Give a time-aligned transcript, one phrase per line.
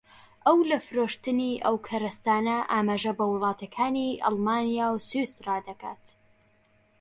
[0.45, 6.03] ئەو لە فرۆشتنی ئەو کەرستانە ئاماژە بە وڵاتەکانی ئەڵمانیا و سویسڕا دەکات